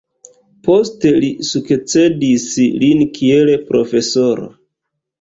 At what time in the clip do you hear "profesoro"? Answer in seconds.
3.71-4.53